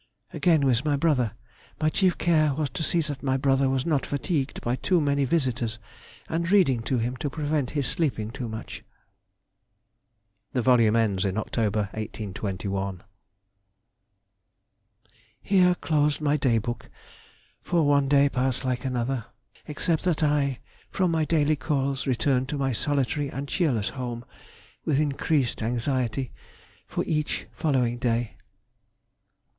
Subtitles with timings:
[0.33, 1.33] _—Again with my brother.
[1.79, 5.25] My chief care was to see that my brother was not fatigued by too many
[5.25, 5.77] visitors,
[6.27, 8.83] and reading to him to prevent his sleeping too much.
[10.53, 13.03] The volume ends in October, 1821.
[15.39, 16.89] "Here closed my Day book,
[17.61, 19.25] for one day passed like another,
[19.67, 24.25] except that I, from my daily calls, returned to my solitary and cheerless home
[24.83, 26.31] with increased anxiety
[26.87, 28.37] for each following day."